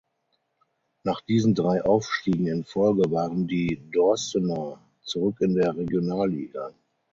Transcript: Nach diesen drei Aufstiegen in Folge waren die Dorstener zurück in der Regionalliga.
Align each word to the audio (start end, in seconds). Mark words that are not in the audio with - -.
Nach 1.03 1.21
diesen 1.21 1.53
drei 1.53 1.83
Aufstiegen 1.83 2.47
in 2.47 2.63
Folge 2.63 3.11
waren 3.11 3.47
die 3.47 3.87
Dorstener 3.91 4.81
zurück 5.03 5.35
in 5.41 5.53
der 5.53 5.77
Regionalliga. 5.77 6.73